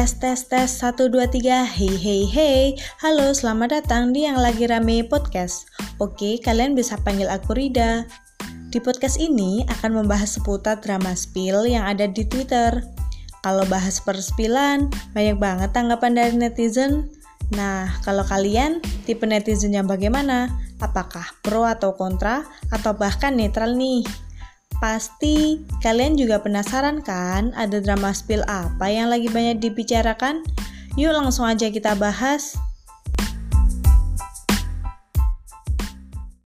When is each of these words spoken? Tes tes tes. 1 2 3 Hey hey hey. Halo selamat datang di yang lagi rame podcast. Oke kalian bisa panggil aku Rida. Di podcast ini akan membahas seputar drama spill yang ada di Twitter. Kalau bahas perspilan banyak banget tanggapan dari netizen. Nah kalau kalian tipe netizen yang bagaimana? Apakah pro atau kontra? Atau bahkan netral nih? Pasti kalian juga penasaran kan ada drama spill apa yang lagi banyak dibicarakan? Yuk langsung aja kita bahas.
Tes 0.00 0.16
tes 0.16 0.40
tes. 0.48 0.70
1 0.80 1.12
2 1.12 1.28
3 1.28 1.76
Hey 1.76 1.92
hey 1.92 2.24
hey. 2.24 2.72
Halo 3.04 3.36
selamat 3.36 3.84
datang 3.84 4.16
di 4.16 4.24
yang 4.24 4.40
lagi 4.40 4.64
rame 4.64 5.04
podcast. 5.04 5.68
Oke 6.00 6.40
kalian 6.40 6.72
bisa 6.72 6.96
panggil 7.04 7.28
aku 7.28 7.52
Rida. 7.52 8.08
Di 8.72 8.80
podcast 8.80 9.20
ini 9.20 9.60
akan 9.68 10.00
membahas 10.00 10.40
seputar 10.40 10.80
drama 10.80 11.12
spill 11.12 11.68
yang 11.68 11.84
ada 11.84 12.08
di 12.08 12.24
Twitter. 12.24 12.80
Kalau 13.44 13.68
bahas 13.68 14.00
perspilan 14.00 14.88
banyak 15.12 15.36
banget 15.36 15.68
tanggapan 15.76 16.16
dari 16.16 16.32
netizen. 16.32 17.12
Nah 17.52 17.92
kalau 18.00 18.24
kalian 18.24 18.80
tipe 19.04 19.28
netizen 19.28 19.76
yang 19.76 19.84
bagaimana? 19.84 20.48
Apakah 20.80 21.28
pro 21.44 21.68
atau 21.68 21.92
kontra? 21.92 22.48
Atau 22.72 22.96
bahkan 22.96 23.36
netral 23.36 23.76
nih? 23.76 24.08
Pasti 24.80 25.60
kalian 25.84 26.16
juga 26.16 26.40
penasaran 26.40 27.04
kan 27.04 27.52
ada 27.52 27.84
drama 27.84 28.16
spill 28.16 28.40
apa 28.48 28.88
yang 28.88 29.12
lagi 29.12 29.28
banyak 29.28 29.60
dibicarakan? 29.60 30.40
Yuk 30.96 31.12
langsung 31.12 31.44
aja 31.44 31.68
kita 31.68 31.92
bahas. 32.00 32.56